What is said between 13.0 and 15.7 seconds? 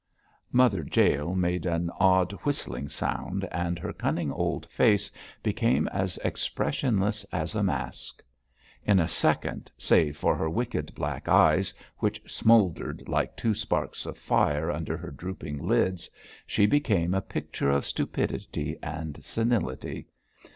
like two sparks of fire under her drooping